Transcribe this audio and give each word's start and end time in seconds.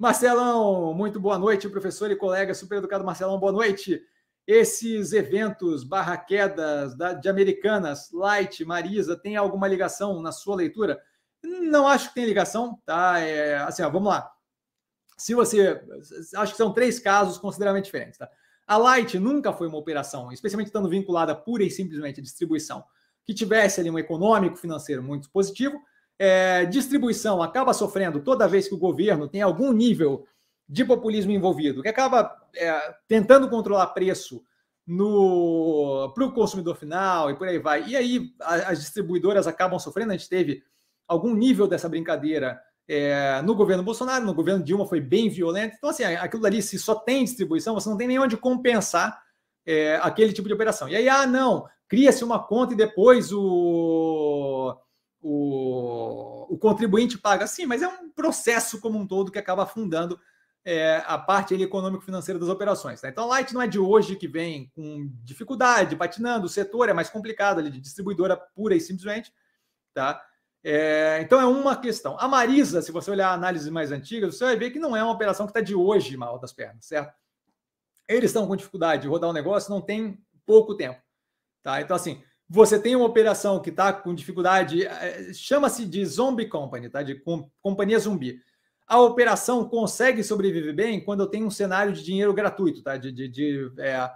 Marcelão, 0.00 0.94
muito 0.94 1.20
boa 1.20 1.38
noite, 1.38 1.68
professor 1.68 2.10
e 2.10 2.16
colega 2.16 2.54
super 2.54 2.78
educado 2.78 3.04
Marcelão, 3.04 3.38
boa 3.38 3.52
noite. 3.52 4.00
Esses 4.46 5.12
eventos 5.12 5.84
barra 5.84 6.16
quedas 6.16 6.96
de 7.20 7.28
Americanas, 7.28 8.10
Light, 8.10 8.64
Marisa, 8.64 9.14
tem 9.14 9.36
alguma 9.36 9.68
ligação 9.68 10.22
na 10.22 10.32
sua 10.32 10.56
leitura? 10.56 10.98
Não 11.42 11.86
acho 11.86 12.08
que 12.08 12.14
tem 12.14 12.24
ligação, 12.24 12.80
tá? 12.86 13.18
É, 13.18 13.58
assim, 13.58 13.82
ó, 13.82 13.90
vamos 13.90 14.08
lá. 14.08 14.32
Se 15.18 15.34
você. 15.34 15.78
Acho 16.34 16.52
que 16.52 16.56
são 16.56 16.72
três 16.72 16.98
casos 16.98 17.36
consideravelmente 17.36 17.84
diferentes, 17.84 18.18
tá? 18.18 18.30
A 18.66 18.78
Light 18.78 19.18
nunca 19.18 19.52
foi 19.52 19.68
uma 19.68 19.76
operação, 19.76 20.32
especialmente 20.32 20.68
estando 20.68 20.88
vinculada 20.88 21.34
pura 21.34 21.62
e 21.62 21.70
simplesmente 21.70 22.20
à 22.20 22.22
distribuição, 22.22 22.82
que 23.22 23.34
tivesse 23.34 23.80
ali 23.80 23.90
um 23.90 23.98
econômico 23.98 24.56
financeiro 24.56 25.02
muito 25.02 25.30
positivo. 25.30 25.78
É, 26.22 26.66
distribuição 26.66 27.42
acaba 27.42 27.72
sofrendo 27.72 28.20
toda 28.20 28.46
vez 28.46 28.68
que 28.68 28.74
o 28.74 28.78
governo 28.78 29.26
tem 29.26 29.40
algum 29.40 29.72
nível 29.72 30.26
de 30.68 30.84
populismo 30.84 31.32
envolvido, 31.32 31.80
que 31.80 31.88
acaba 31.88 32.30
é, 32.54 32.94
tentando 33.08 33.48
controlar 33.48 33.86
preço 33.86 34.44
para 34.86 36.24
o 36.24 36.32
consumidor 36.34 36.76
final 36.76 37.30
e 37.30 37.36
por 37.36 37.48
aí 37.48 37.58
vai. 37.58 37.88
E 37.88 37.96
aí 37.96 38.34
a, 38.42 38.54
as 38.70 38.80
distribuidoras 38.80 39.46
acabam 39.46 39.78
sofrendo. 39.78 40.12
A 40.12 40.16
gente 40.16 40.28
teve 40.28 40.62
algum 41.08 41.34
nível 41.34 41.66
dessa 41.66 41.88
brincadeira 41.88 42.60
é, 42.86 43.40
no 43.42 43.54
governo 43.54 43.82
Bolsonaro, 43.82 44.26
no 44.26 44.34
governo 44.34 44.62
Dilma 44.62 44.84
foi 44.84 45.00
bem 45.00 45.30
violento. 45.30 45.76
Então, 45.78 45.88
assim, 45.88 46.04
aquilo 46.04 46.44
ali, 46.44 46.60
se 46.60 46.78
só 46.78 46.94
tem 46.94 47.24
distribuição, 47.24 47.72
você 47.72 47.88
não 47.88 47.96
tem 47.96 48.08
nem 48.08 48.18
onde 48.18 48.36
compensar 48.36 49.22
é, 49.64 49.96
aquele 50.02 50.34
tipo 50.34 50.48
de 50.48 50.54
operação. 50.54 50.86
E 50.86 50.96
aí, 50.96 51.08
ah, 51.08 51.26
não, 51.26 51.66
cria-se 51.88 52.22
uma 52.24 52.38
conta 52.38 52.74
e 52.74 52.76
depois 52.76 53.32
o, 53.32 54.76
o, 55.20 56.54
o 56.54 56.58
contribuinte 56.58 57.18
paga. 57.18 57.46
Sim, 57.46 57.66
mas 57.66 57.82
é 57.82 57.88
um 57.88 58.10
processo 58.10 58.80
como 58.80 58.98
um 58.98 59.06
todo 59.06 59.30
que 59.30 59.38
acaba 59.38 59.64
afundando 59.64 60.18
é, 60.64 61.02
a 61.06 61.18
parte 61.18 61.54
econômico-financeira 61.54 62.38
das 62.38 62.48
operações. 62.48 63.00
Tá? 63.00 63.08
Então, 63.08 63.24
a 63.24 63.26
Light 63.28 63.52
não 63.52 63.62
é 63.62 63.66
de 63.66 63.78
hoje 63.78 64.16
que 64.16 64.28
vem 64.28 64.70
com 64.74 65.10
dificuldade, 65.22 65.96
patinando, 65.96 66.46
o 66.46 66.50
setor 66.50 66.88
é 66.88 66.92
mais 66.92 67.10
complicado 67.10 67.58
ali, 67.58 67.70
de 67.70 67.80
distribuidora 67.80 68.36
pura 68.36 68.74
e 68.74 68.80
simplesmente. 68.80 69.32
Tá? 69.94 70.22
É, 70.62 71.20
então 71.22 71.40
é 71.40 71.46
uma 71.46 71.76
questão. 71.76 72.16
A 72.20 72.28
Marisa, 72.28 72.82
se 72.82 72.92
você 72.92 73.10
olhar 73.10 73.32
análises 73.32 73.70
mais 73.70 73.90
antigas, 73.90 74.36
você 74.36 74.44
vai 74.44 74.56
ver 74.56 74.70
que 74.70 74.78
não 74.78 74.96
é 74.96 75.02
uma 75.02 75.12
operação 75.12 75.46
que 75.46 75.50
está 75.50 75.60
de 75.60 75.74
hoje 75.74 76.16
mal 76.16 76.38
das 76.38 76.52
pernas, 76.52 76.84
certo? 76.84 77.14
Eles 78.06 78.30
estão 78.30 78.46
com 78.46 78.56
dificuldade 78.56 79.02
de 79.02 79.08
rodar 79.08 79.30
um 79.30 79.32
negócio, 79.32 79.70
não 79.70 79.80
tem 79.80 80.22
pouco 80.44 80.76
tempo. 80.76 81.00
Tá? 81.62 81.80
Então, 81.80 81.96
assim, 81.96 82.22
você 82.52 82.80
tem 82.80 82.96
uma 82.96 83.06
operação 83.06 83.60
que 83.60 83.70
está 83.70 83.92
com 83.92 84.12
dificuldade, 84.12 84.84
é, 84.84 85.32
chama-se 85.32 85.86
de 85.86 86.04
zombie 86.04 86.48
company, 86.48 86.88
tá? 86.88 87.00
de 87.00 87.14
com, 87.14 87.48
companhia 87.62 87.98
zumbi. 87.98 88.40
A 88.88 89.00
operação 89.00 89.68
consegue 89.68 90.24
sobreviver 90.24 90.74
bem 90.74 91.00
quando 91.04 91.20
eu 91.20 91.28
tenho 91.28 91.46
um 91.46 91.50
cenário 91.50 91.92
de 91.92 92.02
dinheiro 92.02 92.34
gratuito, 92.34 92.82
tá? 92.82 92.96
de, 92.96 93.12
de, 93.12 93.28
de 93.28 93.72
é, 93.78 94.10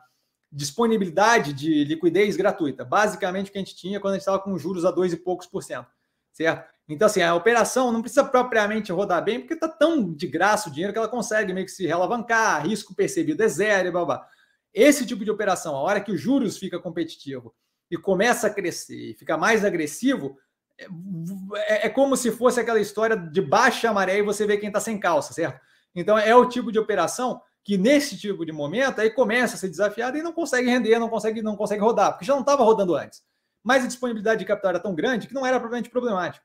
disponibilidade 0.50 1.52
de 1.52 1.84
liquidez 1.84 2.36
gratuita. 2.36 2.84
Basicamente 2.84 3.50
o 3.50 3.52
que 3.52 3.58
a 3.58 3.60
gente 3.60 3.76
tinha 3.76 4.00
quando 4.00 4.14
a 4.14 4.16
gente 4.16 4.22
estava 4.22 4.40
com 4.40 4.58
juros 4.58 4.84
a 4.84 4.90
dois 4.90 5.12
e 5.12 5.16
poucos 5.16 5.46
por 5.46 5.62
cento 5.62 5.88
certo? 6.34 6.68
Então, 6.86 7.06
assim, 7.06 7.22
a 7.22 7.34
operação 7.34 7.90
não 7.90 8.02
precisa 8.02 8.24
propriamente 8.24 8.92
rodar 8.92 9.24
bem, 9.24 9.40
porque 9.40 9.54
está 9.54 9.68
tão 9.68 10.12
de 10.12 10.26
graça 10.26 10.68
o 10.68 10.72
dinheiro 10.72 10.92
que 10.92 10.98
ela 10.98 11.08
consegue 11.08 11.52
meio 11.54 11.64
que 11.64 11.72
se 11.72 11.86
relavancar, 11.86 12.66
risco 12.66 12.94
percebido 12.94 13.42
é 13.42 13.48
zero 13.48 13.88
e 13.88 13.90
blá, 13.90 14.04
blá. 14.04 14.28
Esse 14.72 15.06
tipo 15.06 15.24
de 15.24 15.30
operação, 15.30 15.74
a 15.76 15.80
hora 15.80 16.00
que 16.00 16.12
os 16.12 16.20
juros 16.20 16.58
fica 16.58 16.78
competitivo 16.78 17.54
e 17.94 17.96
começa 17.96 18.46
a 18.46 18.50
crescer 18.50 19.10
e 19.10 19.14
fica 19.14 19.36
mais 19.36 19.64
agressivo, 19.64 20.36
é, 20.78 21.86
é 21.86 21.88
como 21.88 22.16
se 22.16 22.30
fosse 22.30 22.60
aquela 22.60 22.80
história 22.80 23.16
de 23.16 23.40
baixa 23.40 23.92
maré 23.92 24.18
e 24.18 24.22
você 24.22 24.46
vê 24.46 24.56
quem 24.56 24.68
está 24.68 24.80
sem 24.80 24.98
calça, 24.98 25.32
certo? 25.32 25.60
Então, 25.94 26.18
é 26.18 26.34
o 26.34 26.48
tipo 26.48 26.72
de 26.72 26.78
operação 26.78 27.40
que 27.62 27.78
nesse 27.78 28.18
tipo 28.18 28.44
de 28.44 28.52
momento 28.52 29.00
aí 29.00 29.10
começa 29.10 29.54
a 29.54 29.58
ser 29.58 29.68
desafiada 29.68 30.18
e 30.18 30.22
não 30.22 30.32
consegue 30.32 30.68
render, 30.68 30.98
não 30.98 31.08
consegue, 31.08 31.40
não 31.40 31.56
consegue 31.56 31.80
rodar, 31.80 32.12
porque 32.12 32.24
já 32.24 32.34
não 32.34 32.40
estava 32.40 32.62
rodando 32.62 32.94
antes 32.94 33.22
mas 33.64 33.82
a 33.82 33.88
disponibilidade 33.88 34.40
de 34.40 34.44
capital 34.44 34.70
era 34.70 34.80
tão 34.80 34.94
grande 34.94 35.26
que 35.26 35.32
não 35.32 35.46
era 35.46 35.58
propriamente 35.58 35.88
problemático. 35.88 36.44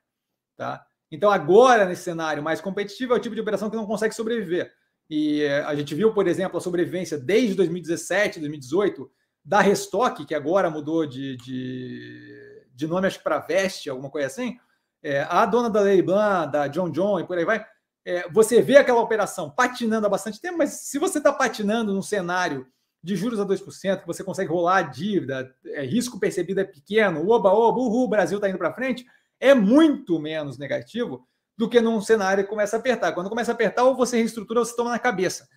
Tá? 0.56 0.86
Então, 1.12 1.30
agora, 1.30 1.86
nesse 1.86 2.04
cenário 2.04 2.42
mais 2.42 2.62
competitivo, 2.62 3.14
é 3.14 3.18
o 3.18 3.20
tipo 3.20 3.36
de 3.36 3.42
operação 3.42 3.70
que 3.70 3.76
não 3.76 3.86
consegue 3.86 4.16
sobreviver. 4.16 4.72
E 5.10 5.42
eh, 5.42 5.62
a 5.64 5.76
gente 5.76 5.94
viu, 5.94 6.14
por 6.14 6.28
exemplo, 6.28 6.58
a 6.58 6.62
sobrevivência 6.62 7.18
desde 7.18 7.56
2017, 7.56 8.40
2018, 8.40 9.12
da 9.44 9.62
Restock, 9.62 10.26
que 10.26 10.36
agora 10.36 10.70
mudou 10.70 11.06
de, 11.06 11.38
de, 11.38 12.68
de 12.74 12.88
nome, 12.88 13.08
acho 13.08 13.18
que 13.18 13.24
para 13.24 13.40
Veste, 13.40 13.90
alguma 13.90 14.10
coisa 14.10 14.28
assim. 14.28 14.58
É, 15.02 15.22
a 15.30 15.46
dona 15.46 15.70
da 15.70 15.82
Leiblan, 15.82 16.48
da 16.48 16.68
John 16.68 16.90
John 16.90 17.20
e 17.20 17.26
por 17.26 17.38
aí 17.38 17.46
vai. 17.46 17.66
É, 18.06 18.28
você 18.30 18.62
vê 18.62 18.78
aquela 18.78 19.02
operação 19.02 19.50
patinando 19.50 20.08
há 20.08 20.10
bastante 20.10 20.42
tempo, 20.42 20.58
mas 20.58 20.72
se 20.72 20.98
você 20.98 21.18
está 21.20 21.32
patinando 21.32 21.94
num 21.94 22.02
cenário 22.02 22.68
de 23.02 23.16
juros 23.16 23.40
a 23.40 23.46
2%, 23.46 24.02
que 24.02 24.08
você 24.08 24.24
consegue 24.24 24.52
rolar 24.52 24.78
a 24.78 24.82
dívida, 24.82 25.54
é, 25.66 25.84
risco 25.84 26.20
percebido 26.20 26.60
é 26.60 26.66
pequeno, 26.66 27.28
oba, 27.30 27.50
oba, 27.50 27.80
uhul, 27.80 28.06
o 28.06 28.10
Brasil 28.10 28.38
está 28.38 28.50
indo 28.50 28.58
para 28.58 28.74
frente, 28.74 29.06
é 29.40 29.54
muito 29.54 30.20
menos 30.20 30.58
negativo 30.58 31.26
do 31.58 31.70
que 31.70 31.80
num 31.82 32.02
cenário 32.02 32.44
que 32.44 32.50
começa 32.50 32.76
a 32.76 32.80
apertar. 32.80 33.14
Quando 33.14 33.30
começa 33.30 33.52
a 33.52 33.56
apertar, 33.56 33.84
ou 33.84 33.96
você 33.96 34.18
reestrutura 34.18 34.60
ou 34.60 34.66
você 34.66 34.76
toma 34.76 34.92
na 34.92 35.00
cabeça. 35.00 35.48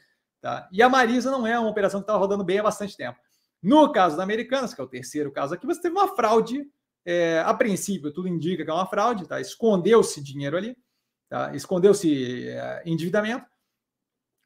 Tá? 0.40 0.68
E 0.72 0.82
a 0.82 0.88
Marisa 0.88 1.30
não 1.30 1.46
é 1.46 1.58
uma 1.58 1.70
operação 1.70 2.00
que 2.00 2.04
estava 2.04 2.18
rodando 2.18 2.44
bem 2.44 2.58
há 2.58 2.62
bastante 2.62 2.96
tempo. 2.96 3.18
No 3.62 3.92
caso 3.92 4.16
da 4.16 4.22
Americanas, 4.22 4.74
que 4.74 4.80
é 4.80 4.84
o 4.84 4.88
terceiro 4.88 5.30
caso 5.30 5.54
aqui, 5.54 5.66
você 5.66 5.80
teve 5.80 5.96
uma 5.96 6.14
fraude. 6.14 6.64
É, 7.04 7.40
a 7.40 7.52
princípio, 7.52 8.12
tudo 8.12 8.28
indica 8.28 8.64
que 8.64 8.70
é 8.70 8.74
uma 8.74 8.86
fraude, 8.86 9.26
tá? 9.26 9.40
escondeu-se 9.40 10.22
dinheiro 10.22 10.56
ali, 10.56 10.76
tá? 11.28 11.54
escondeu-se 11.54 12.48
é, 12.48 12.82
endividamento 12.86 13.44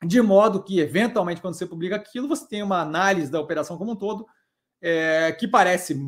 de 0.04 0.20
modo 0.20 0.62
que, 0.62 0.78
eventualmente, 0.78 1.40
quando 1.40 1.54
você 1.54 1.66
publica 1.66 1.96
aquilo, 1.96 2.28
você 2.28 2.46
tem 2.46 2.62
uma 2.62 2.80
análise 2.80 3.30
da 3.30 3.40
operação 3.40 3.78
como 3.78 3.92
um 3.92 3.96
todo, 3.96 4.26
é, 4.80 5.32
que 5.32 5.48
parece. 5.48 5.98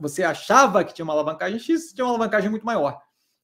Você 0.00 0.22
achava 0.22 0.84
que 0.84 0.94
tinha 0.94 1.04
uma 1.04 1.12
alavancagem 1.12 1.58
X, 1.58 1.92
tinha 1.92 2.04
uma 2.04 2.12
alavancagem 2.12 2.50
muito 2.50 2.66
maior, 2.66 3.00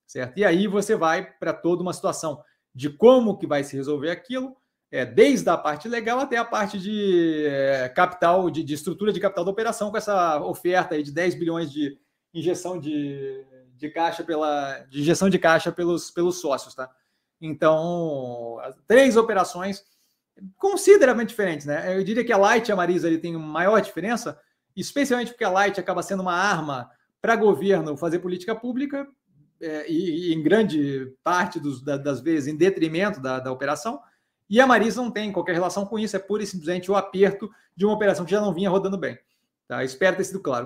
certo? 0.07 0.39
E 0.39 0.45
aí 0.45 0.67
você 0.67 0.97
vai 0.97 1.31
para 1.39 1.53
toda 1.53 1.83
uma 1.83 1.93
situação 1.93 2.43
de 2.75 2.91
como 2.91 3.39
que 3.39 3.47
vai 3.47 3.63
se 3.63 3.77
resolver 3.77 4.11
aquilo, 4.11 4.57
é, 4.91 5.05
desde 5.05 5.49
a 5.49 5.57
parte 5.57 5.89
legal 5.89 6.21
até 6.21 6.37
a 6.37 6.45
parte 6.45 6.79
de 6.79 7.47
é, 7.47 7.89
capital, 7.89 8.49
de, 8.51 8.63
de, 8.63 8.75
estrutura 8.75 9.13
de 9.13 9.21
capital 9.21 9.45
da 9.45 9.51
operação, 9.51 9.91
com 9.91 9.97
essa 9.97 10.41
oferta 10.41 10.95
aí 10.95 11.03
de 11.03 11.13
10 11.13 11.35
bilhões 11.35 11.71
de 11.71 11.99
injeção 12.33 12.79
de, 12.79 13.45
de 13.77 13.91
caixa 13.91 14.23
pela 14.23 14.79
de 14.91 15.01
injeção 15.01 15.29
de 15.29 15.39
caixa 15.39 15.73
pelos, 15.73 16.11
pelos 16.11 16.41
sócios, 16.41 16.75
tá? 16.75 16.91
Então, 17.41 18.59
três 18.87 19.17
operações 19.17 19.85
consideravelmente 20.57 21.31
diferentes, 21.31 21.67
né? 21.67 21.97
Eu 21.97 22.03
diria 22.03 22.25
que 22.25 22.33
a 22.33 22.37
Light 22.37 22.69
e 22.69 22.73
a 22.73 22.77
Marisa 22.77 23.07
ele 23.07 23.19
tem 23.19 23.37
maior 23.37 23.81
diferença, 23.81 24.39
especialmente 24.75 25.31
porque 25.31 25.45
a 25.45 25.51
Light 25.51 25.79
acaba 25.79 26.03
sendo 26.03 26.23
uma 26.23 26.35
arma 26.35 26.91
para 27.21 27.37
governo 27.37 27.97
fazer 27.97 28.19
política 28.19 28.55
pública 28.55 29.07
é, 29.61 29.91
e, 29.91 30.31
e, 30.31 30.35
em 30.35 30.43
grande 30.43 31.13
parte 31.23 31.59
dos, 31.61 31.83
da, 31.83 31.97
das 31.97 32.21
vezes 32.21 32.53
em 32.53 32.57
detrimento 32.57 33.21
da, 33.21 33.39
da 33.41 33.53
operação. 33.53 34.01
E 34.55 34.61
a 34.61 34.69
Marisa 34.69 35.03
não 35.03 35.11
tem 35.11 35.33
qualquer 35.33 35.53
relação 35.55 35.85
com 35.85 35.99
isso, 35.99 36.15
é 36.15 36.19
pura 36.21 36.45
e 36.45 36.47
simplesmente 36.47 36.89
o 36.89 36.95
aperto 36.95 37.51
de 37.75 37.85
uma 37.85 37.93
operação 37.93 38.25
que 38.25 38.31
já 38.31 38.41
não 38.41 38.55
vinha 38.55 38.71
rodando 38.71 38.97
bem. 38.97 39.19
Tá? 39.67 39.83
Espero 39.83 40.17
ter 40.17 40.23
sido 40.23 40.39
claro. 40.39 40.63